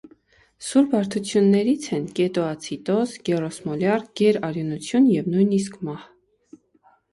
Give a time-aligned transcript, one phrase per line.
[0.67, 6.05] Սուր բարդություններից են կետոացիդոզ, գերօսմոլյար գերարյունություն եւ նույնիսկ մահ։